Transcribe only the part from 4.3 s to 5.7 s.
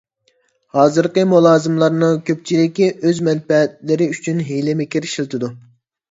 ھىيلە- مىكىر ئىشلىتىدۇ.